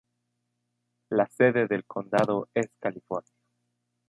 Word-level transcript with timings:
La 1.11 1.27
sede 1.27 1.67
del 1.67 1.85
condado 1.85 2.49
es 2.55 2.71
California. 2.79 3.35